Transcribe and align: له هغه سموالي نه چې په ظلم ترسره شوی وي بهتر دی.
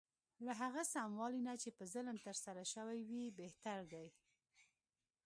له 0.45 0.51
هغه 0.61 0.81
سموالي 0.93 1.39
نه 1.47 1.53
چې 1.61 1.69
په 1.77 1.83
ظلم 1.93 2.17
ترسره 2.27 2.63
شوی 2.73 2.99
وي 3.09 3.25
بهتر 3.39 3.79
دی. 3.91 4.07